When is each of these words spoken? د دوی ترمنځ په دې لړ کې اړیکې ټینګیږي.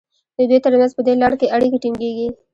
د 0.37 0.39
دوی 0.49 0.59
ترمنځ 0.65 0.91
په 0.95 1.01
دې 1.05 1.13
لړ 1.21 1.31
کې 1.39 1.51
اړیکې 1.55 1.79
ټینګیږي. 1.83 2.27